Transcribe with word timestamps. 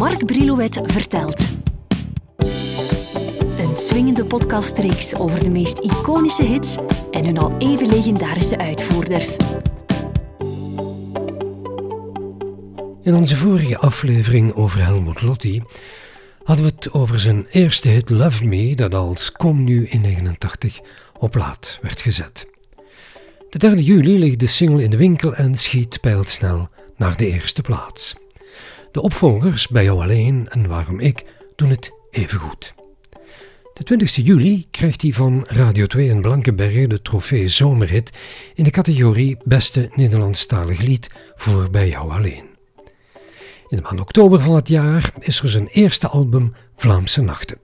Mark 0.00 0.26
Brilouet 0.26 0.80
vertelt. 0.82 1.48
Een 3.58 3.76
swingende 3.76 4.24
podcastreeks 4.24 5.14
over 5.14 5.44
de 5.44 5.50
meest 5.50 5.78
iconische 5.78 6.42
hits 6.42 6.76
en 7.10 7.24
hun 7.24 7.38
al 7.38 7.58
even 7.58 7.88
legendarische 7.88 8.58
uitvoerders. 8.58 9.36
In 13.02 13.14
onze 13.14 13.36
vorige 13.36 13.78
aflevering 13.78 14.54
over 14.54 14.84
Helmut 14.84 15.22
Lotti 15.22 15.62
hadden 16.42 16.64
we 16.64 16.72
het 16.74 16.92
over 16.92 17.20
zijn 17.20 17.46
eerste 17.50 17.88
hit 17.88 18.10
Love 18.10 18.44
Me, 18.44 18.76
dat 18.76 18.94
als 18.94 19.32
Kom 19.32 19.64
Nu 19.64 19.86
in 19.86 20.00
89 20.00 20.80
op 21.18 21.34
laat 21.34 21.78
werd 21.82 22.00
gezet. 22.00 22.46
De 23.50 23.58
3 23.58 23.82
juli 23.82 24.18
ligt 24.18 24.40
de 24.40 24.46
single 24.46 24.82
in 24.82 24.90
de 24.90 24.96
winkel 24.96 25.34
en 25.34 25.54
schiet 25.54 26.00
pijlsnel 26.00 26.68
naar 26.96 27.16
de 27.16 27.26
eerste 27.26 27.62
plaats. 27.62 28.14
De 28.92 29.02
opvolgers 29.02 29.68
Bij 29.68 29.84
jou 29.84 30.02
alleen 30.02 30.46
en 30.48 30.68
Waarom 30.68 31.00
ik 31.00 31.24
doen 31.56 31.70
het 31.70 31.90
even 32.10 32.38
goed. 32.38 32.74
De 33.74 33.82
20 33.84 34.16
juli 34.16 34.66
krijgt 34.70 35.02
hij 35.02 35.12
van 35.12 35.44
Radio 35.48 35.86
2 35.86 36.08
in 36.08 36.20
Blankenberge 36.20 36.86
de 36.86 37.02
trofee 37.02 37.48
Zomerhit 37.48 38.10
in 38.54 38.64
de 38.64 38.70
categorie 38.70 39.36
Beste 39.44 39.90
Nederlandstalig 39.94 40.80
lied 40.80 41.06
voor 41.34 41.70
Bij 41.70 41.88
jou 41.88 42.10
alleen. 42.10 42.44
In 43.68 43.76
de 43.76 43.82
maand 43.82 44.00
oktober 44.00 44.40
van 44.40 44.54
het 44.54 44.68
jaar 44.68 45.12
is 45.18 45.40
er 45.40 45.48
zijn 45.48 45.66
eerste 45.66 46.08
album 46.08 46.54
Vlaamse 46.76 47.22
Nachten. 47.22 47.58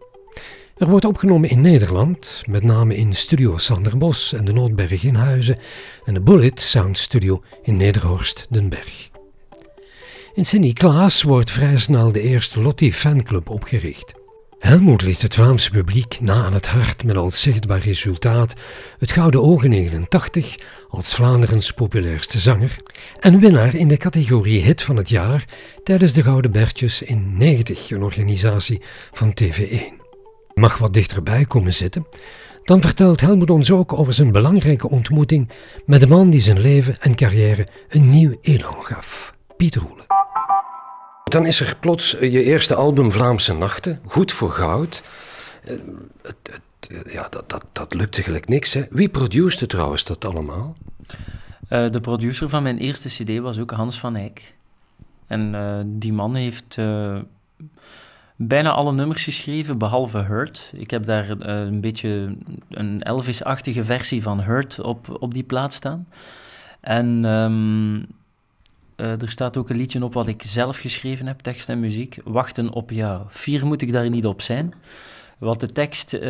Er 0.77 0.89
wordt 0.89 1.05
opgenomen 1.05 1.51
in 1.51 1.61
Nederland, 1.61 2.43
met 2.49 2.63
name 2.63 2.97
in 2.97 3.13
Studio 3.13 3.59
Sanderbos 3.59 4.33
en 4.33 4.45
de 4.45 4.53
Noordberg 4.53 5.03
in 5.03 5.15
Huizen 5.15 5.59
en 6.05 6.15
de 6.15 6.21
Bullet 6.21 6.61
Sound 6.61 6.99
Studio 6.99 7.43
in 7.63 7.77
Nederhorst 7.77 8.47
den 8.51 8.69
Berg. 8.69 9.16
In 10.37 10.45
Sint-Niklaas 10.45 11.23
wordt 11.23 11.51
vrij 11.51 11.79
snel 11.79 12.13
de 12.13 12.21
eerste 12.21 12.61
Lottie 12.61 12.93
fanclub 12.93 13.51
opgericht. 13.51 14.15
Helmoet 14.59 15.03
ligt 15.03 15.23
het 15.23 15.35
Vlaamse 15.35 15.71
publiek 15.71 16.21
na 16.21 16.45
aan 16.45 16.53
het 16.53 16.67
hart 16.67 17.05
met 17.05 17.17
als 17.17 17.41
zichtbaar 17.41 17.79
resultaat 17.79 18.55
het 18.99 19.13
Gouden 19.13 19.43
Ogen 19.43 19.71
89 19.71 20.57
als 20.89 21.15
Vlaanderens 21.15 21.73
populairste 21.73 22.39
zanger 22.39 22.77
en 23.21 23.41
winnaar 23.41 23.75
in 23.75 23.89
de 23.89 23.97
categorie 23.97 24.63
Hit 24.63 24.83
van 24.83 24.97
het 24.97 25.09
jaar 25.09 25.45
tijdens 25.85 26.13
de 26.13 26.23
Gouden 26.23 26.53
Bertjes 26.53 27.03
in 27.03 27.37
90, 27.37 27.91
een 27.91 28.03
organisatie 28.03 28.83
van 29.13 29.35
TV1. 29.43 30.05
Mag 30.55 30.79
wat 30.79 30.95
dichterbij 30.95 31.45
komen 31.45 31.75
zitten, 31.75 32.07
dan 32.65 32.81
vertelt 32.81 33.21
Helmoet 33.21 33.51
ons 33.51 33.71
ook 33.71 33.93
over 33.93 34.13
zijn 34.13 34.33
belangrijke 34.33 34.91
ontmoeting 34.91 35.51
met 35.87 36.01
de 36.01 36.07
man 36.07 36.31
die 36.31 36.41
zijn 36.41 36.61
leven 36.61 37.01
en 37.01 37.15
carrière 37.15 37.67
een 37.89 38.11
nieuw 38.11 38.39
elan 38.43 38.85
gaf, 38.85 39.33
Pieter 39.57 39.83
Roelen. 39.83 40.06
Dan 41.31 41.47
is 41.47 41.61
er 41.61 41.77
plots 41.81 42.17
eh, 42.17 42.33
je 42.33 42.43
eerste 42.43 42.75
album 42.75 43.13
Vlaamse 43.13 43.55
Nachten, 43.55 44.01
goed 44.05 44.33
voor 44.33 44.51
goud. 44.51 45.03
Eh, 45.65 45.75
het, 46.23 46.37
het, 46.43 47.13
ja, 47.13 47.29
dat, 47.29 47.49
dat, 47.49 47.65
dat 47.73 47.95
lukte 47.95 48.23
gelijk 48.23 48.49
niks. 48.49 48.75
Hè. 48.75 48.83
Wie 48.91 49.09
produceerde 49.09 49.67
trouwens 49.67 50.05
dat 50.05 50.25
allemaal? 50.25 50.77
De 51.69 52.01
producer 52.01 52.49
van 52.49 52.63
mijn 52.63 52.79
eerste 52.79 53.09
cd 53.09 53.39
was 53.39 53.59
ook 53.59 53.71
Hans 53.71 53.99
van 53.99 54.17
Eyck. 54.17 54.55
En 55.27 55.55
die 55.99 56.13
man 56.13 56.35
heeft 56.35 56.77
bijna 58.37 58.71
alle 58.71 58.93
nummers 58.93 59.25
geschreven, 59.25 59.79
behalve 59.79 60.19
Hurt. 60.19 60.73
Ik 60.75 60.91
heb 60.91 61.07
daar 61.07 61.31
een 61.31 61.81
beetje 61.81 62.37
een 62.71 63.03
Elvis-achtige 63.03 63.85
versie 63.85 64.23
van 64.23 64.41
Hurt 64.41 64.81
op, 64.81 65.17
op 65.21 65.35
die 65.35 65.43
plaat 65.43 65.73
staan. 65.73 66.09
En 66.81 67.25
um, 67.25 68.07
uh, 68.97 69.23
er 69.23 69.31
staat 69.31 69.57
ook 69.57 69.71
een 69.71 69.77
liedje 69.77 70.05
op 70.05 70.15
wat 70.15 70.27
ik 70.27 70.43
zelf 70.45 70.77
geschreven 70.77 71.27
heb, 71.27 71.41
tekst 71.41 71.69
en 71.69 71.81
muziek. 71.81 72.19
Wachten 72.25 72.73
op 72.73 72.91
jou. 72.91 73.23
Vier 73.29 73.67
moet 73.67 73.83
ik 73.83 73.93
daar 73.93 74.11
niet 74.11 74.27
op 74.27 74.43
zijn. 74.43 74.75
Want 75.39 75.61
de 75.61 75.73
tekst 75.73 76.15
uh, 76.15 76.21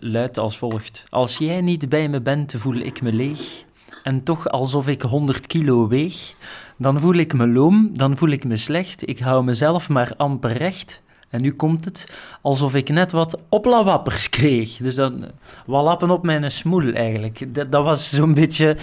luidt 0.00 0.38
als 0.38 0.58
volgt. 0.58 1.04
Als 1.08 1.38
jij 1.38 1.60
niet 1.60 1.88
bij 1.88 2.08
me 2.08 2.20
bent, 2.20 2.54
voel 2.56 2.76
ik 2.76 3.02
me 3.02 3.12
leeg. 3.12 3.64
En 4.02 4.22
toch 4.22 4.48
alsof 4.48 4.88
ik 4.88 5.02
100 5.02 5.46
kilo 5.46 5.88
weeg. 5.88 6.34
Dan 6.76 7.00
voel 7.00 7.14
ik 7.14 7.32
me 7.32 7.48
loom, 7.48 7.90
dan 7.92 8.16
voel 8.16 8.28
ik 8.28 8.44
me 8.44 8.56
slecht. 8.56 9.08
Ik 9.08 9.18
hou 9.18 9.44
mezelf 9.44 9.88
maar 9.88 10.12
amper 10.16 10.52
recht. 10.52 11.02
En 11.28 11.40
nu 11.40 11.52
komt 11.52 11.84
het 11.84 12.04
alsof 12.42 12.74
ik 12.74 12.88
net 12.88 13.12
wat 13.12 13.42
oplawappers 13.48 14.28
kreeg. 14.28 14.76
Dus 14.76 14.94
dan 14.94 15.24
wat 15.66 15.84
lappen 15.84 16.10
op 16.10 16.22
mijn 16.22 16.50
smoel 16.50 16.92
eigenlijk. 16.92 17.54
Dat, 17.54 17.72
dat 17.72 17.84
was 17.84 18.10
zo'n 18.10 18.34
beetje 18.34 18.76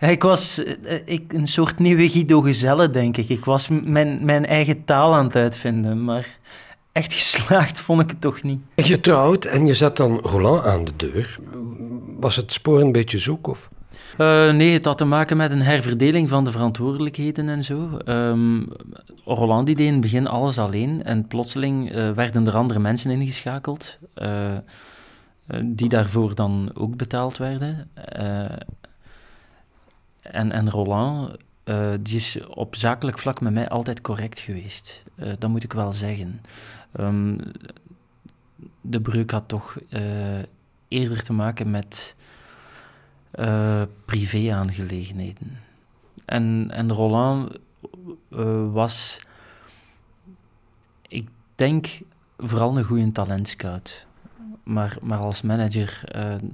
ik 0.00 0.22
was 0.22 0.62
eh, 0.64 0.98
ik, 1.04 1.32
een 1.32 1.48
soort 1.48 1.78
nieuwe 1.78 2.08
Guido 2.08 2.40
Gezelle, 2.40 2.90
denk 2.90 3.16
ik. 3.16 3.28
Ik 3.28 3.44
was 3.44 3.68
mijn, 3.68 4.24
mijn 4.24 4.46
eigen 4.46 4.84
taal 4.84 5.14
aan 5.14 5.24
het 5.24 5.36
uitvinden, 5.36 6.04
maar 6.04 6.38
echt 6.92 7.12
geslaagd 7.22 7.80
vond 7.80 8.00
ik 8.00 8.10
het 8.10 8.20
toch 8.20 8.42
niet. 8.42 8.60
Je 8.74 9.00
trouwt 9.00 9.44
en 9.44 9.66
je 9.66 9.74
zet 9.74 9.96
dan 9.96 10.18
Roland 10.18 10.64
aan 10.64 10.84
de 10.84 10.96
deur. 10.96 11.38
Was 12.20 12.36
het 12.36 12.52
spoor 12.52 12.80
een 12.80 12.92
beetje 12.92 13.18
zoek, 13.18 13.46
of? 13.46 13.68
Uh, 14.18 14.52
nee, 14.52 14.72
het 14.72 14.84
had 14.84 14.98
te 14.98 15.04
maken 15.04 15.36
met 15.36 15.50
een 15.50 15.62
herverdeling 15.62 16.28
van 16.28 16.44
de 16.44 16.50
verantwoordelijkheden 16.50 17.48
en 17.48 17.64
zo. 17.64 17.98
Um, 18.06 18.68
Roland 19.24 19.66
deed 19.66 19.80
in 19.80 19.92
het 19.92 20.00
begin 20.00 20.26
alles 20.26 20.58
alleen 20.58 21.04
en 21.04 21.26
plotseling 21.26 21.94
uh, 21.94 22.10
werden 22.10 22.46
er 22.46 22.56
andere 22.56 22.78
mensen 22.80 23.10
ingeschakeld 23.10 23.98
uh, 24.16 24.52
die 25.64 25.88
daarvoor 25.88 26.34
dan 26.34 26.70
ook 26.74 26.96
betaald 26.96 27.38
werden. 27.38 27.90
En, 30.24 30.52
en 30.52 30.70
Roland, 30.70 31.36
uh, 31.64 31.92
die 32.00 32.16
is 32.16 32.46
op 32.46 32.76
zakelijk 32.76 33.18
vlak 33.18 33.40
met 33.40 33.52
mij 33.52 33.68
altijd 33.68 34.00
correct 34.00 34.38
geweest. 34.38 35.04
Uh, 35.16 35.32
dat 35.38 35.50
moet 35.50 35.62
ik 35.62 35.72
wel 35.72 35.92
zeggen. 35.92 36.40
Um, 37.00 37.38
de 38.80 39.00
breuk 39.00 39.30
had 39.30 39.48
toch 39.48 39.78
uh, 39.88 40.02
eerder 40.88 41.22
te 41.22 41.32
maken 41.32 41.70
met 41.70 42.16
privé-aangelegenheden. 44.04 45.58
En, 46.24 46.70
en 46.70 46.92
Roland 46.92 47.58
was, 48.72 49.20
ik 51.08 51.28
denk, 51.54 52.00
vooral 52.38 52.78
een 52.78 52.84
goede 52.84 53.12
talentscout. 53.12 54.06
Maar, 54.62 54.96
maar 55.02 55.18
als 55.18 55.42
manager, 55.42 56.02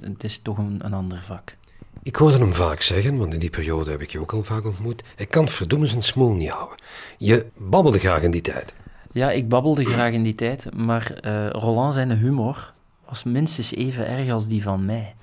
het 0.00 0.24
is 0.24 0.38
toch 0.38 0.58
een, 0.58 0.84
een 0.84 0.94
ander 0.94 1.22
vak. 1.22 1.56
Ik 2.02 2.16
hoorde 2.16 2.38
hem 2.38 2.54
vaak 2.54 2.80
zeggen, 2.80 3.18
want 3.18 3.34
in 3.34 3.40
die 3.40 3.50
periode 3.50 3.90
heb 3.90 4.00
ik 4.00 4.10
je 4.10 4.20
ook 4.20 4.32
al 4.32 4.42
vaak 4.42 4.66
ontmoet. 4.66 5.02
Ik 5.16 5.30
kan 5.30 5.48
verdomme 5.48 5.86
zijn 5.86 6.02
smoel 6.02 6.32
niet 6.32 6.48
houden. 6.48 6.78
Je 7.18 7.46
babbelde 7.56 7.98
graag 7.98 8.22
in 8.22 8.30
die 8.30 8.40
tijd. 8.40 8.72
Ja, 9.12 9.30
ik 9.30 9.48
babbelde 9.48 9.84
graag 9.84 10.12
in 10.12 10.22
die 10.22 10.34
tijd, 10.34 10.74
maar 10.76 11.12
uh, 11.24 11.50
Roland 11.50 11.94
zijn 11.94 12.12
humor 12.12 12.72
was 13.08 13.24
minstens 13.24 13.74
even 13.74 14.06
erg 14.06 14.30
als 14.30 14.48
die 14.48 14.62
van 14.62 14.84
mij. 14.84 15.14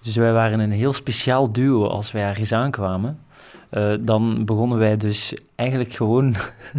Dus 0.00 0.16
wij 0.16 0.32
waren 0.32 0.60
een 0.60 0.72
heel 0.72 0.92
speciaal 0.92 1.52
duo 1.52 1.86
als 1.86 2.12
wij 2.12 2.22
ergens 2.22 2.52
aankwamen. 2.52 3.18
Uh, 3.70 3.94
dan 4.00 4.44
begonnen 4.44 4.78
wij 4.78 4.96
dus 4.96 5.34
eigenlijk 5.54 5.92
gewoon 5.92 6.34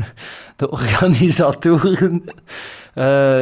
de 0.56 0.70
organisatoren 0.70 2.24
uh, 2.96 3.40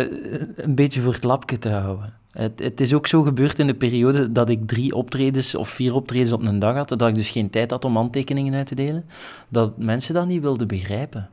een 0.55 0.75
beetje 0.75 1.01
voor 1.01 1.13
het 1.13 1.23
lapje 1.23 1.57
te 1.57 1.69
houden. 1.69 2.13
Het, 2.31 2.59
het, 2.59 2.81
is 2.81 2.93
ook 2.93 3.07
zo 3.07 3.21
gebeurd 3.21 3.59
in 3.59 3.67
de 3.67 3.73
periode 3.73 4.31
dat 4.31 4.49
ik 4.49 4.67
drie 4.67 4.95
optredens 4.95 5.55
of 5.55 5.69
vier 5.69 5.95
optredens 5.95 6.31
op 6.31 6.41
een 6.41 6.59
dag 6.59 6.75
had, 6.75 6.89
dat 6.89 7.07
ik 7.07 7.15
dus 7.15 7.29
geen 7.29 7.49
tijd 7.49 7.71
had 7.71 7.85
om 7.85 7.95
handtekeningen 7.95 8.53
uit 8.53 8.67
te 8.67 8.75
delen, 8.75 9.05
dat 9.47 9.77
mensen 9.77 10.13
dat 10.13 10.27
niet 10.27 10.41
wilden 10.41 10.67
begrijpen. 10.67 11.29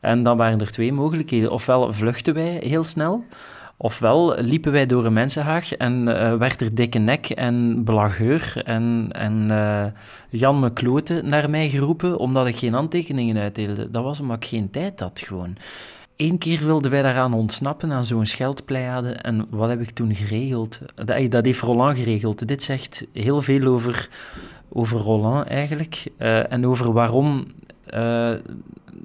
En 0.00 0.22
dan 0.22 0.36
waren 0.36 0.60
er 0.60 0.70
twee 0.70 0.92
mogelijkheden. 0.92 1.50
Ofwel 1.50 1.92
vluchten 1.92 2.34
wij 2.34 2.60
heel 2.64 2.84
snel, 2.84 3.24
ofwel 3.76 4.34
liepen 4.40 4.72
wij 4.72 4.86
door 4.86 5.04
een 5.04 5.12
mensenhaag 5.12 5.72
en 5.72 6.08
uh, 6.08 6.34
werd 6.34 6.60
er 6.60 6.74
dikke 6.74 6.98
nek 6.98 7.30
en 7.30 7.82
blageur 7.84 8.62
en, 8.64 9.08
en 9.12 9.48
uh, 9.50 9.84
Jan 10.30 10.58
McCloten 10.58 11.28
naar 11.28 11.50
mij 11.50 11.68
geroepen 11.68 12.18
omdat 12.18 12.46
ik 12.46 12.56
geen 12.56 12.72
handtekeningen 12.72 13.36
uitdeelde. 13.36 13.90
Dat 13.90 14.04
was 14.04 14.20
omdat 14.20 14.36
ik 14.36 14.44
geen 14.44 14.70
tijd 14.70 15.00
had 15.00 15.20
gewoon. 15.20 15.56
Eén 16.16 16.38
keer 16.38 16.64
wilden 16.64 16.90
wij 16.90 17.02
daaraan 17.02 17.34
ontsnappen, 17.34 17.92
aan 17.92 18.04
zo'n 18.04 18.26
scheldpleiade. 18.26 19.12
En 19.12 19.46
wat 19.50 19.68
heb 19.68 19.80
ik 19.80 19.90
toen 19.90 20.14
geregeld? 20.14 20.78
Dat, 20.94 21.30
dat 21.30 21.44
heeft 21.44 21.60
Roland 21.60 21.98
geregeld. 21.98 22.48
Dit 22.48 22.62
zegt 22.62 23.06
heel 23.12 23.42
veel 23.42 23.66
over, 23.66 24.08
over 24.68 24.98
Roland 24.98 25.46
eigenlijk. 25.46 26.06
Uh, 26.18 26.52
en 26.52 26.66
over 26.66 26.92
waarom 26.92 27.46
uh, 27.94 28.32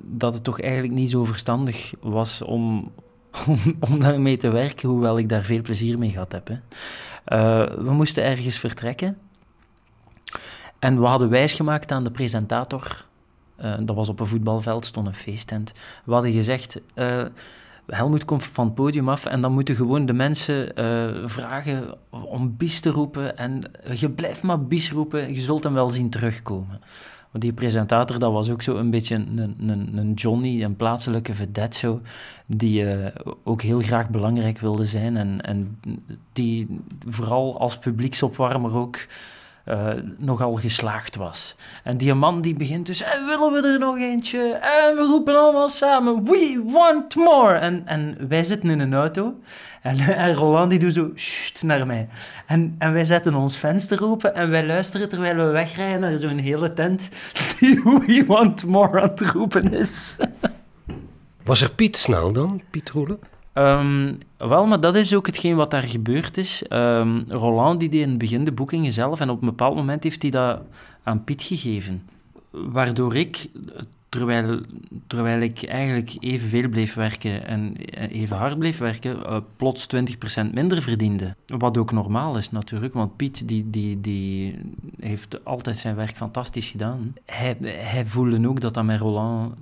dat 0.01 0.33
het 0.33 0.43
toch 0.43 0.61
eigenlijk 0.61 0.93
niet 0.93 1.09
zo 1.09 1.25
verstandig 1.25 1.93
was 1.99 2.41
om, 2.41 2.91
om, 3.47 3.59
om 3.79 3.99
daarmee 3.99 4.37
te 4.37 4.49
werken, 4.49 4.89
hoewel 4.89 5.17
ik 5.17 5.29
daar 5.29 5.43
veel 5.43 5.61
plezier 5.61 5.97
mee 5.97 6.11
gehad 6.11 6.31
heb. 6.31 6.47
Hè. 6.47 6.57
We 7.83 7.91
moesten 7.91 8.23
ergens 8.23 8.59
vertrekken. 8.59 9.17
En 10.79 10.99
we 10.99 11.05
hadden 11.05 11.29
wijsgemaakt 11.29 11.91
aan 11.91 12.03
de 12.03 12.11
presentator 12.11 13.05
uh, 13.63 13.73
dat 13.79 13.95
was 13.95 14.09
op 14.09 14.19
een 14.19 14.27
voetbalveld, 14.27 14.85
stond 14.85 15.07
een 15.07 15.13
feesttent. 15.13 15.73
We 16.03 16.13
hadden 16.13 16.31
gezegd, 16.31 16.81
uh, 16.95 17.25
Helmoet 17.87 18.25
komt 18.25 18.43
van 18.43 18.65
het 18.65 18.75
podium 18.75 19.09
af 19.09 19.25
en 19.25 19.41
dan 19.41 19.53
moeten 19.53 19.75
gewoon 19.75 20.05
de 20.05 20.13
mensen 20.13 20.71
uh, 20.79 21.27
vragen 21.27 21.97
om 22.09 22.57
bis 22.57 22.79
te 22.79 22.89
roepen. 22.89 23.37
En 23.37 23.61
je 23.93 24.09
blijft 24.09 24.43
maar 24.43 24.63
bis 24.63 24.91
roepen, 24.91 25.33
je 25.33 25.41
zult 25.41 25.63
hem 25.63 25.73
wel 25.73 25.89
zien 25.89 26.09
terugkomen. 26.09 26.81
Want 27.31 27.43
die 27.43 27.53
presentator, 27.53 28.19
dat 28.19 28.31
was 28.31 28.49
ook 28.49 28.61
zo 28.61 28.75
een 28.75 28.89
beetje 28.89 29.15
een, 29.15 29.55
een, 29.59 29.97
een 29.97 30.13
Johnny, 30.13 30.63
een 30.63 30.75
plaatselijke 30.75 31.33
vedette 31.33 31.99
die 32.45 32.85
ook 33.43 33.61
heel 33.61 33.79
graag 33.79 34.09
belangrijk 34.09 34.59
wilde 34.59 34.85
zijn 34.85 35.17
en, 35.17 35.41
en 35.41 35.79
die 36.33 36.79
vooral 37.07 37.59
als 37.59 37.77
publieksopwarmer 37.77 38.75
ook 38.75 38.97
uh, 39.69 39.89
nogal 40.17 40.55
geslaagd 40.55 41.15
was. 41.15 41.55
En 41.83 41.97
die 41.97 42.13
man 42.13 42.41
die 42.41 42.55
begint 42.55 42.85
dus, 42.85 43.01
en 43.03 43.25
willen 43.25 43.51
we 43.51 43.67
er 43.67 43.79
nog 43.79 43.97
eentje? 43.97 44.51
En 44.53 44.95
we 44.95 45.01
roepen 45.01 45.35
allemaal 45.35 45.69
samen, 45.69 46.23
we 46.23 46.63
want 46.65 47.15
more! 47.15 47.53
En, 47.53 47.81
en 47.85 48.27
wij 48.27 48.43
zitten 48.43 48.69
in 48.69 48.79
een 48.79 48.93
auto 48.93 49.35
en, 49.81 49.99
en 50.25 50.33
Roland 50.33 50.69
die 50.69 50.79
doet 50.79 50.93
zo, 50.93 51.11
naar 51.65 51.85
mij. 51.85 52.07
En, 52.45 52.75
en 52.77 52.93
wij 52.93 53.05
zetten 53.05 53.35
ons 53.35 53.57
venster 53.57 54.03
open 54.03 54.35
en 54.35 54.49
wij 54.49 54.65
luisteren 54.65 55.09
terwijl 55.09 55.35
we 55.35 55.51
wegrijden 55.51 55.99
naar 55.99 56.17
zo'n 56.17 56.37
hele 56.37 56.73
tent 56.73 57.09
die 57.59 57.81
we 57.83 58.23
want 58.27 58.65
more 58.65 59.01
aan 59.01 59.09
het 59.09 59.21
roepen 59.21 59.73
is. 59.73 60.15
Was 61.43 61.61
er 61.61 61.71
Piet 61.71 61.97
snel 61.97 62.31
dan, 62.31 62.61
Piet 62.69 62.89
Roelen? 62.89 63.19
Um, 63.59 64.17
wel, 64.37 64.65
maar 64.65 64.79
dat 64.79 64.95
is 64.95 65.15
ook 65.15 65.25
hetgeen 65.25 65.55
wat 65.55 65.71
daar 65.71 65.83
gebeurd 65.83 66.37
is. 66.37 66.63
Um, 66.69 67.23
Roland 67.27 67.79
die 67.79 67.89
deed 67.89 68.01
in 68.01 68.09
het 68.09 68.17
begin 68.17 68.45
de 68.45 68.51
boekingen 68.51 68.93
zelf 68.93 69.19
en 69.19 69.29
op 69.29 69.41
een 69.41 69.47
bepaald 69.47 69.75
moment 69.75 70.03
heeft 70.03 70.21
hij 70.21 70.31
dat 70.31 70.61
aan 71.03 71.23
Piet 71.23 71.41
gegeven. 71.41 72.03
Waardoor 72.49 73.15
ik, 73.15 73.49
terwijl, 74.09 74.61
terwijl 75.07 75.41
ik 75.41 75.63
eigenlijk 75.63 76.15
evenveel 76.19 76.69
bleef 76.69 76.93
werken 76.93 77.47
en 77.47 77.75
even 78.09 78.37
hard 78.37 78.57
bleef 78.57 78.77
werken, 78.77 79.17
uh, 79.19 79.37
plots 79.55 79.87
20% 79.95 80.53
minder 80.53 80.81
verdiende. 80.81 81.35
Wat 81.45 81.77
ook 81.77 81.91
normaal 81.91 82.37
is 82.37 82.51
natuurlijk, 82.51 82.93
want 82.93 83.15
Piet 83.15 83.47
die, 83.47 83.69
die, 83.69 84.01
die 84.01 84.59
heeft 84.99 85.45
altijd 85.45 85.77
zijn 85.77 85.95
werk 85.95 86.17
fantastisch 86.17 86.67
gedaan. 86.67 87.13
Hij, 87.25 87.57
hij 87.61 88.05
voelde 88.05 88.47
ook 88.47 88.61
dat 88.61 88.73
dat 88.73 88.83
met 88.83 88.99
Roland 88.99 89.53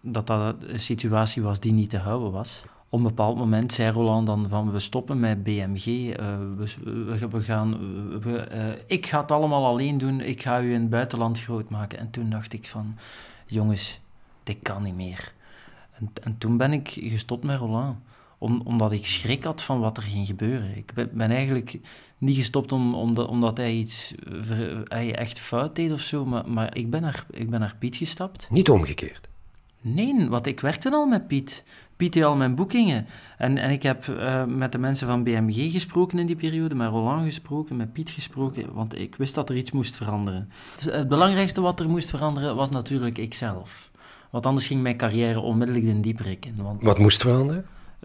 dat 0.00 0.26
dat 0.26 0.54
een 0.66 0.80
situatie 0.80 1.42
was 1.42 1.60
die 1.60 1.72
niet 1.72 1.90
te 1.90 1.98
houden 1.98 2.30
was 2.30 2.64
op 2.92 2.98
een 2.98 3.04
bepaald 3.04 3.36
moment 3.36 3.72
zei 3.72 3.90
Roland 3.90 4.26
dan 4.26 4.48
van 4.48 4.72
we 4.72 4.78
stoppen 4.78 5.20
met 5.20 5.42
BMG, 5.42 5.86
uh, 5.86 6.12
eh, 6.14 6.38
we, 6.56 7.28
we, 7.30 7.42
gaan, 7.42 7.78
we, 8.20 8.48
uh, 8.52 8.82
ik 8.86 9.06
ga 9.06 9.20
het 9.20 9.32
allemaal 9.32 9.66
alleen 9.66 9.98
doen, 9.98 10.20
ik 10.20 10.42
ga 10.42 10.60
u 10.60 10.74
in 10.74 10.80
het 10.80 10.90
buitenland 10.90 11.40
groot 11.40 11.70
maken. 11.70 11.98
En 11.98 12.10
toen 12.10 12.30
dacht 12.30 12.52
ik 12.52 12.66
van, 12.66 12.96
jongens, 13.46 14.00
dit 14.42 14.56
kan 14.62 14.82
niet 14.82 14.94
meer. 14.94 15.32
En, 15.92 16.10
en 16.22 16.38
toen 16.38 16.56
ben 16.56 16.72
ik 16.72 16.88
gestopt 16.88 17.44
met 17.44 17.58
Roland, 17.58 17.96
om, 18.38 18.60
omdat 18.64 18.92
ik 18.92 19.06
schrik 19.06 19.44
had 19.44 19.62
van 19.62 19.80
wat 19.80 19.96
er 19.96 20.02
ging 20.02 20.26
gebeuren. 20.26 20.76
Ik 20.76 20.92
ben, 20.94 21.10
ben 21.12 21.30
eigenlijk 21.30 21.78
niet 22.18 22.36
gestopt 22.36 22.72
om, 22.72 22.94
omdat, 22.94 23.28
omdat 23.28 23.56
hij 23.56 23.72
iets 23.72 24.14
hij 24.84 25.14
echt 25.14 25.40
fout 25.40 25.76
deed 25.76 25.92
of 25.92 26.00
zo, 26.00 26.24
maar, 26.24 26.48
maar 26.48 26.76
ik, 26.76 26.90
ben 26.90 27.02
naar, 27.02 27.26
ik 27.30 27.50
ben 27.50 27.60
naar 27.60 27.76
Piet 27.78 27.96
gestapt. 27.96 28.50
Niet 28.50 28.70
omgekeerd? 28.70 29.30
Nee, 29.80 30.28
want 30.28 30.46
ik 30.46 30.60
werkte 30.60 30.90
al 30.90 31.06
met 31.06 31.26
Piet. 31.26 31.64
Piet 32.02 32.12
deed 32.12 32.24
al 32.24 32.36
mijn 32.36 32.54
boekingen. 32.54 33.06
En, 33.38 33.58
en 33.58 33.70
ik 33.70 33.82
heb 33.82 34.06
uh, 34.06 34.44
met 34.44 34.72
de 34.72 34.78
mensen 34.78 35.06
van 35.06 35.22
BMG 35.22 35.72
gesproken 35.72 36.18
in 36.18 36.26
die 36.26 36.36
periode, 36.36 36.74
met 36.74 36.90
Roland 36.90 37.24
gesproken, 37.24 37.76
met 37.76 37.92
Piet 37.92 38.10
gesproken, 38.10 38.72
want 38.72 38.98
ik 38.98 39.14
wist 39.14 39.34
dat 39.34 39.48
er 39.48 39.56
iets 39.56 39.70
moest 39.70 39.96
veranderen. 39.96 40.50
Het, 40.72 40.84
het 40.92 41.08
belangrijkste 41.08 41.60
wat 41.60 41.80
er 41.80 41.88
moest 41.88 42.10
veranderen 42.10 42.56
was 42.56 42.70
natuurlijk 42.70 43.18
ikzelf. 43.18 43.90
Want 44.30 44.46
anders 44.46 44.66
ging 44.66 44.82
mijn 44.82 44.96
carrière 44.96 45.40
onmiddellijk 45.40 45.86
de 45.86 46.00
dieperik 46.00 46.46
in. 46.46 46.54
Want 46.56 46.84
wat 46.84 46.98
moest 46.98 47.20
veranderen? 47.20 47.64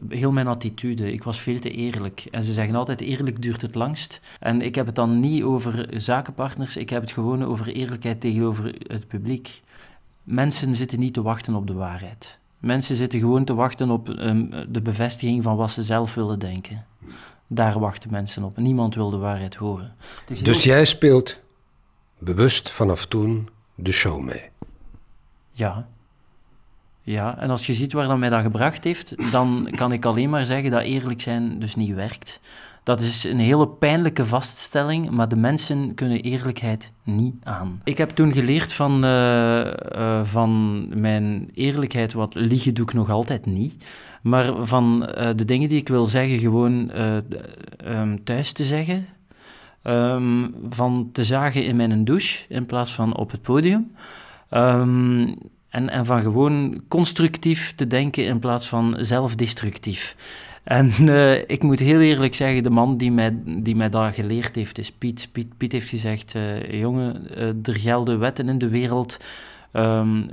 heel 0.10 0.32
mijn 0.32 0.48
attitude. 0.48 1.12
Ik 1.12 1.24
was 1.24 1.40
veel 1.40 1.60
te 1.60 1.72
eerlijk. 1.72 2.28
En 2.32 2.44
ze 2.44 2.54
zeggen 2.54 2.76
altijd: 2.76 3.02
eerlijk 3.02 3.42
duurt 3.42 3.62
het 3.62 3.76
langst. 3.76 4.20
En 4.40 4.62
ik 4.62 4.76
heb 4.76 4.86
het 4.86 4.96
dan 4.96 5.20
niet 5.20 5.44
over 5.44 5.88
zakenpartners, 5.92 6.78
ik 6.78 6.90
heb 6.90 7.02
het 7.02 7.12
gewoon 7.12 7.44
over 7.44 7.68
eerlijkheid 7.68 8.22
tegenover 8.22 8.76
het 8.88 9.08
publiek. 9.08 9.62
Mensen 10.24 10.74
zitten 10.74 11.00
niet 11.00 11.14
te 11.14 11.22
wachten 11.22 11.56
op 11.56 11.68
de 11.68 11.74
waarheid. 11.74 12.40
Mensen 12.58 12.96
zitten 12.96 13.20
gewoon 13.20 13.44
te 13.44 13.54
wachten 13.54 13.90
op 13.90 14.08
um, 14.08 14.50
de 14.70 14.82
bevestiging 14.82 15.44
van 15.44 15.56
wat 15.56 15.72
ze 15.72 15.84
zelf 15.84 16.14
willen 16.14 16.40
denken. 16.40 16.86
Daar 17.48 17.80
wachten 17.80 18.12
mensen 18.12 18.44
op. 18.44 18.58
Niemand 18.58 18.96
wil 18.96 19.10
de 19.10 19.18
waarheid 19.18 19.56
horen. 19.56 19.96
Dus, 20.26 20.40
dus 20.40 20.64
jij 20.64 20.86
speelt 20.86 21.40
bewust 22.18 22.70
vanaf 22.70 23.06
toen 23.06 23.50
de 23.76 23.92
show 23.92 24.22
mee? 24.22 24.50
Ja. 25.52 25.88
Ja, 27.02 27.38
en 27.38 27.50
als 27.50 27.66
je 27.66 27.74
ziet 27.74 27.94
waar 27.94 28.08
dat 28.08 28.18
mij 28.18 28.30
dat 28.30 28.42
gebracht 28.42 28.84
heeft, 28.84 29.32
dan 29.32 29.72
kan 29.76 29.92
ik 29.92 30.06
alleen 30.06 30.30
maar 30.30 30.46
zeggen 30.46 30.72
dat 30.72 30.82
eerlijk 30.82 31.22
zijn 31.22 31.60
dus 31.60 31.76
niet 31.76 31.96
werkt. 31.96 32.40
Dat 32.88 33.02
is 33.02 33.24
een 33.24 33.40
hele 33.40 33.68
pijnlijke 33.68 34.26
vaststelling, 34.26 35.10
maar 35.10 35.28
de 35.28 35.36
mensen 35.36 35.94
kunnen 35.96 36.22
eerlijkheid 36.22 36.92
niet 37.04 37.36
aan. 37.44 37.82
Ik 37.84 37.98
heb 37.98 38.10
toen 38.10 38.34
geleerd 38.34 38.74
van, 38.74 39.06
uh, 39.06 39.66
uh, 39.96 40.24
van 40.24 40.86
mijn 41.00 41.50
eerlijkheid, 41.54 42.14
wat 42.14 42.36
liegen 42.36 42.74
doe 42.74 42.86
ik 42.86 42.94
nog 42.94 43.10
altijd 43.10 43.46
niet, 43.46 43.86
maar 44.22 44.66
van 44.66 45.10
uh, 45.18 45.30
de 45.36 45.46
dingen 45.46 45.70
die 45.70 45.80
ik 45.80 45.88
wil 45.88 46.06
zeggen 46.06 46.40
gewoon 46.40 46.92
um, 47.86 48.24
thuis 48.24 48.52
te 48.52 48.64
zeggen. 48.64 49.08
Um, 49.84 50.56
van 50.70 51.10
te 51.12 51.24
zagen 51.24 51.66
in 51.66 51.76
mijn 51.76 52.06
douche 52.06 52.46
in 52.50 52.66
plaats 52.66 52.94
van 52.94 53.16
op 53.16 53.32
het 53.32 53.42
podium. 53.42 53.92
Um, 54.52 55.36
en, 55.70 55.90
en 55.90 56.06
van 56.06 56.22
gewoon 56.22 56.82
constructief 56.88 57.76
te 57.76 57.88
denken 57.88 58.26
in 58.26 58.40
plaats 58.40 58.68
van 58.68 58.96
zelfdestructief. 59.00 60.16
En 60.68 60.92
uh, 61.02 61.42
ik 61.56 61.64
moet 61.64 61.80
heel 61.80 62.00
eerlijk 62.00 62.36
zeggen, 62.36 62.64
de 62.64 62.70
man 62.70 62.98
die 62.98 63.12
mij, 63.12 63.38
die 63.46 63.76
mij 63.76 63.90
dat 63.90 64.14
geleerd 64.14 64.56
heeft, 64.56 64.78
is 64.78 64.92
Piet. 64.92 65.30
Piet, 65.32 65.58
Piet 65.58 65.72
heeft 65.72 65.90
gezegd, 65.90 66.36
uh, 66.36 66.80
jongen, 66.80 67.28
uh, 67.32 67.48
er 67.48 67.80
gelden 67.80 68.20
wetten 68.20 68.50
in 68.50 68.58
de 68.58 68.70
wereld. 68.70 69.18
Um, 69.74 70.30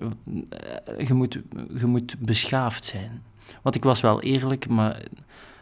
je, 0.99 1.15
moet, 1.15 1.41
je 1.79 1.87
moet 1.87 2.15
beschaafd 2.19 2.85
zijn. 2.85 3.23
Want 3.63 3.75
ik 3.75 3.85
was 3.85 4.01
wel 4.01 4.23
eerlijk, 4.23 4.69
maar, 4.69 5.03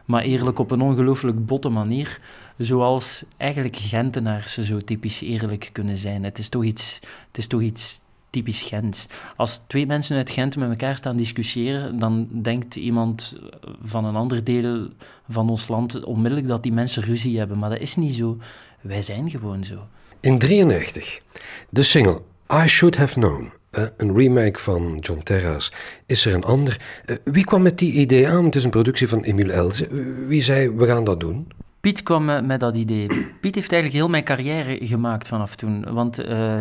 maar 0.05 0.23
eerlijk 0.23 0.59
op 0.59 0.71
een 0.71 0.81
ongelooflijk 0.81 1.47
botte 1.47 1.69
manier. 1.69 2.21
Zoals 2.59 3.25
eigenlijk 3.37 3.77
Gentenaars 3.77 4.59
zo 4.59 4.79
typisch 4.79 5.21
eerlijk 5.21 5.71
kunnen 5.73 5.97
zijn. 5.97 6.25
Het 6.25 6.39
is 6.39 6.49
toch 6.49 6.65
iets, 6.65 7.01
het 7.27 7.39
is 7.39 7.47
toch 7.47 7.61
iets 7.61 8.01
typisch 8.33 8.63
Gent. 8.63 9.07
Als 9.37 9.61
twee 9.67 9.87
mensen 9.87 10.17
uit 10.17 10.31
Gent 10.31 10.57
met 10.57 10.71
elkaar 10.71 10.97
staan 10.97 11.17
discussiëren, 11.17 11.99
dan 11.99 12.29
denkt 12.31 12.77
iemand 12.77 13.39
van 13.83 14.05
een 14.05 14.17
ander 14.17 14.45
deel 14.45 14.89
van 15.29 15.51
ons 15.51 15.69
land 15.69 16.05
onmiddellijk 16.05 16.49
dat 16.49 16.63
die 16.63 16.73
mensen 16.73 17.03
ruzie 17.03 17.39
hebben. 17.39 17.59
Maar 17.59 17.71
dat 17.71 17.81
is 17.81 17.97
niet 17.97 18.15
zo. 18.15 18.39
Wij 18.81 19.03
zijn 19.03 19.31
gewoon 19.31 19.65
zo. 19.65 19.87
In 20.21 20.39
93, 20.39 21.21
de 21.69 21.83
single 21.83 22.21
I 22.53 22.69
Should 22.69 22.97
Have 22.97 23.15
Known, 23.15 23.53
uh, 23.71 23.85
een 23.97 24.17
remake 24.17 24.59
van 24.59 24.99
John 25.01 25.21
Terra's, 25.23 25.73
is 26.07 26.27
er 26.27 26.35
een 26.35 26.45
ander. 26.45 26.81
Uh, 27.07 27.17
wie 27.25 27.45
kwam 27.45 27.63
met 27.63 27.79
die 27.79 27.93
idee 27.93 28.29
aan? 28.29 28.45
Het 28.45 28.55
is 28.55 28.65
een 28.65 28.71
productie 28.71 29.09
van 29.09 29.23
Emile 29.23 29.53
Elze. 29.53 29.89
Uh, 29.89 30.29
wie 30.29 30.43
zei, 30.43 30.71
we 30.71 30.87
gaan 30.87 31.05
dat 31.05 31.21
doen? 31.21 31.49
Piet 31.83 32.03
kwam 32.03 32.47
met, 32.47 32.61
dat 32.61 32.77
idee. 32.77 33.07
Piet 33.41 33.55
heeft 33.55 33.73
eigenlijk 33.73 33.93
heel 33.93 34.09
mijn 34.09 34.25
carrière 34.25 34.87
gemaakt 34.87 35.29
vanaf 35.29 35.57
toen. 35.57 35.93
Want 35.93 36.25
uh, 36.25 36.61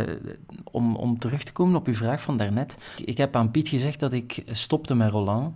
om, 0.63 0.95
om 0.95 1.17
terug 1.17 1.43
te 1.43 1.51
komen 1.51 1.75
op 1.75 1.87
uw 1.87 1.93
vraag 1.93 2.21
van 2.21 2.37
daarnet. 2.37 2.77
Ik 3.05 3.17
heb 3.17 3.35
aan 3.35 3.51
Piet 3.51 3.67
gezegd 3.67 3.99
dat 3.99 4.13
ik 4.13 4.43
stopte 4.45 4.95
met 4.95 5.11
Roland. 5.11 5.53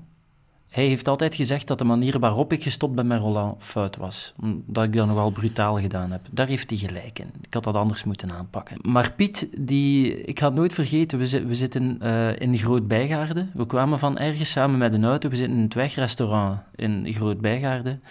Hij 0.70 0.86
heeft 0.86 1.08
altijd 1.08 1.36
gezegd 1.36 1.68
dat 1.68 1.78
de 1.78 1.84
manier 1.84 2.20
waarop 2.20 2.54
ik 2.54 2.64
gestopt 2.64 2.96
ben 2.96 3.08
met 3.08 3.20
Roland 3.20 3.64
fout 3.64 3.98
was. 3.98 4.34
Dat 4.66 4.84
ik 4.84 4.94
dat 4.94 5.08
nogal 5.08 5.32
brutaal 5.32 5.76
gedaan 5.76 6.12
heb. 6.12 6.22
Daar 6.32 6.48
heeft 6.48 6.70
hij 6.70 6.80
gelijk 6.80 7.20
in. 7.20 7.32
Ik 7.42 7.54
had 7.54 7.64
dat 7.64 7.76
anders 7.76 8.04
moeten 8.04 8.32
aanpakken. 8.32 8.78
Maar 8.82 9.12
Piet, 9.12 9.48
die, 9.58 10.22
ik 10.22 10.40
ga 10.40 10.46
het 10.46 10.56
nooit 10.56 10.74
vergeten, 10.74 11.20
we, 11.20 11.56
zitten 11.56 12.00
uh, 12.04 12.40
in 12.40 12.58
Groot 12.58 12.88
Bijgaarden. 12.88 13.52
We 13.54 13.66
kwamen 13.66 14.00
van 14.00 14.18
ergens 14.18 14.50
samen 14.50 14.78
met 14.78 14.94
een 14.94 15.06
auto. 15.06 15.30
We 15.30 15.36
zitten 15.36 15.56
in 15.58 15.64
het 15.64 15.74
wegrestaurant 15.74 16.60
in 16.76 17.14
Groot 17.14 17.42
Bijgaarden. 17.42 18.02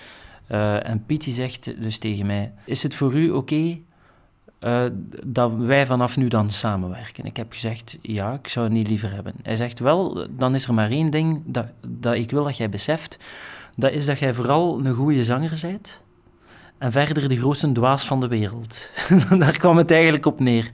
Uh, 0.50 0.88
en 0.88 1.04
Piet 1.06 1.24
zegt 1.24 1.82
dus 1.82 1.98
tegen 1.98 2.26
mij: 2.26 2.52
Is 2.64 2.82
het 2.82 2.94
voor 2.94 3.14
u 3.14 3.30
oké 3.30 3.78
uh, 4.60 4.84
dat 5.24 5.52
wij 5.56 5.86
vanaf 5.86 6.16
nu 6.16 6.28
dan 6.28 6.50
samenwerken? 6.50 7.24
Ik 7.24 7.36
heb 7.36 7.52
gezegd: 7.52 7.96
Ja, 8.02 8.32
ik 8.32 8.48
zou 8.48 8.64
het 8.64 8.74
niet 8.74 8.88
liever 8.88 9.12
hebben. 9.12 9.34
Hij 9.42 9.56
zegt: 9.56 9.78
Wel, 9.78 10.26
dan 10.30 10.54
is 10.54 10.66
er 10.66 10.74
maar 10.74 10.90
één 10.90 11.10
ding 11.10 11.42
dat, 11.44 11.66
dat 11.86 12.14
ik 12.14 12.30
wil 12.30 12.44
dat 12.44 12.56
jij 12.56 12.68
beseft. 12.68 13.18
Dat 13.76 13.92
is 13.92 14.06
dat 14.06 14.18
jij 14.18 14.34
vooral 14.34 14.80
een 14.84 14.94
goede 14.94 15.24
zanger 15.24 15.58
bent. 15.62 16.02
En 16.78 16.92
verder 16.92 17.28
de 17.28 17.36
grootste 17.36 17.72
dwaas 17.72 18.04
van 18.04 18.20
de 18.20 18.28
wereld. 18.28 18.88
Daar 19.38 19.58
kwam 19.58 19.76
het 19.76 19.90
eigenlijk 19.90 20.26
op 20.26 20.40
neer. 20.40 20.70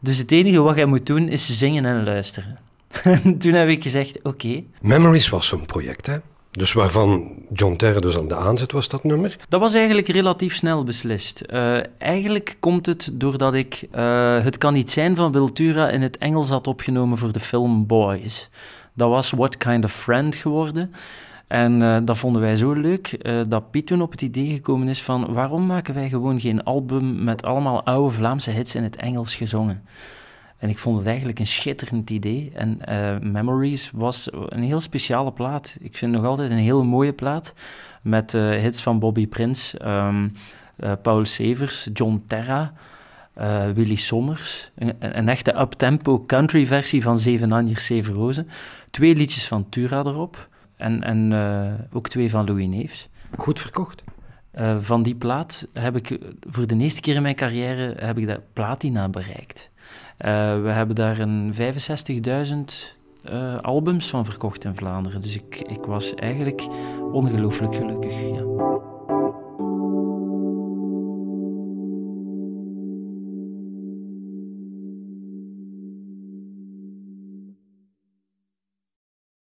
Dus 0.00 0.18
het 0.18 0.32
enige 0.32 0.60
wat 0.60 0.76
jij 0.76 0.86
moet 0.86 1.06
doen 1.06 1.28
is 1.28 1.58
zingen 1.58 1.84
en 1.84 2.04
luisteren. 2.04 2.58
Toen 3.38 3.52
heb 3.52 3.68
ik 3.68 3.82
gezegd: 3.82 4.22
Oké. 4.22 4.62
Memories 4.80 5.28
was 5.28 5.46
zo'n 5.46 5.66
project, 5.66 6.06
hè? 6.06 6.16
Dus 6.58 6.72
waarvan 6.72 7.32
John 7.52 7.76
Terre 7.76 8.00
dus 8.00 8.18
aan 8.18 8.28
de 8.28 8.36
aanzet 8.36 8.72
was, 8.72 8.88
dat 8.88 9.04
nummer? 9.04 9.36
Dat 9.48 9.60
was 9.60 9.74
eigenlijk 9.74 10.08
relatief 10.08 10.56
snel 10.56 10.84
beslist. 10.84 11.42
Uh, 11.46 11.78
eigenlijk 11.98 12.56
komt 12.60 12.86
het 12.86 13.10
doordat 13.12 13.54
ik 13.54 13.86
uh, 13.94 14.42
Het 14.42 14.58
kan 14.58 14.72
niet 14.72 14.90
zijn 14.90 15.16
van 15.16 15.32
Wiltura 15.32 15.88
in 15.88 16.02
het 16.02 16.18
Engels 16.18 16.48
had 16.48 16.66
opgenomen 16.66 17.18
voor 17.18 17.32
de 17.32 17.40
film 17.40 17.86
Boys. 17.86 18.50
Dat 18.94 19.08
was 19.08 19.30
What 19.30 19.56
Kind 19.56 19.84
of 19.84 19.92
Friend 19.92 20.34
geworden. 20.34 20.92
En 21.46 21.80
uh, 21.80 21.98
dat 22.02 22.18
vonden 22.18 22.42
wij 22.42 22.56
zo 22.56 22.72
leuk 22.72 23.18
dat 23.48 23.70
Piet 23.70 23.86
toen 23.86 24.02
op 24.02 24.10
het 24.10 24.22
idee 24.22 24.52
gekomen 24.52 24.88
is 24.88 25.02
van 25.02 25.32
waarom 25.32 25.66
maken 25.66 25.94
wij 25.94 26.08
gewoon 26.08 26.40
geen 26.40 26.62
album 26.64 27.24
met 27.24 27.42
allemaal 27.42 27.84
oude 27.84 28.14
Vlaamse 28.14 28.50
hits 28.50 28.74
in 28.74 28.82
het 28.82 28.96
Engels 28.96 29.34
gezongen? 29.34 29.82
En 30.58 30.68
ik 30.68 30.78
vond 30.78 30.98
het 30.98 31.06
eigenlijk 31.06 31.38
een 31.38 31.46
schitterend 31.46 32.10
idee. 32.10 32.50
En 32.54 32.78
uh, 32.88 33.18
Memories 33.30 33.90
was 33.90 34.28
een 34.32 34.62
heel 34.62 34.80
speciale 34.80 35.32
plaat. 35.32 35.76
Ik 35.80 35.96
vind 35.96 36.12
het 36.12 36.20
nog 36.20 36.30
altijd 36.30 36.50
een 36.50 36.56
hele 36.56 36.82
mooie 36.82 37.12
plaat. 37.12 37.54
Met 38.02 38.32
uh, 38.32 38.50
hits 38.50 38.82
van 38.82 38.98
Bobby 38.98 39.26
Prince, 39.26 39.88
um, 39.88 40.32
uh, 40.76 40.92
Paul 41.02 41.24
Severs, 41.24 41.88
John 41.92 42.24
Terra, 42.26 42.72
Willy 43.74 43.94
Sommers. 43.94 44.70
Een, 44.74 44.94
een 44.98 45.28
echte 45.28 45.60
uptempo 45.60 46.24
country 46.26 46.66
versie 46.66 47.02
van 47.02 47.18
Zeven 47.18 47.52
Anjers, 47.52 47.86
Zeven 47.86 48.14
Rozen. 48.14 48.48
Twee 48.90 49.14
liedjes 49.14 49.48
van 49.48 49.68
Tura 49.68 49.98
erop. 49.98 50.48
En, 50.76 51.02
en 51.02 51.32
ook 51.92 52.08
twee 52.08 52.30
van 52.30 52.46
Louis 52.46 52.66
Neefs. 52.66 53.08
Goed 53.36 53.60
verkocht? 53.60 54.02
van 54.80 55.02
die 55.02 55.14
plaat 55.14 55.66
heb 55.72 55.96
ik 55.96 56.18
voor 56.40 56.66
de 56.66 56.76
eerste 56.76 57.00
keer 57.00 57.14
in 57.14 57.22
mijn 57.22 57.34
carrière 57.34 57.94
heb 57.98 58.18
ik 58.18 58.26
de 58.26 58.40
platina 58.52 59.08
bereikt. 59.08 59.70
Uh, 60.24 60.62
we 60.62 60.68
hebben 60.68 60.96
daar 60.96 61.18
een 61.18 61.54
65.000 61.54 61.58
uh, 63.32 63.60
albums 63.60 64.08
van 64.08 64.24
verkocht 64.24 64.64
in 64.64 64.74
Vlaanderen. 64.74 65.20
Dus 65.20 65.34
ik, 65.34 65.62
ik 65.66 65.84
was 65.84 66.14
eigenlijk 66.14 66.66
ongelooflijk 67.12 67.74
gelukkig. 67.74 68.20
Ja. 68.20 68.77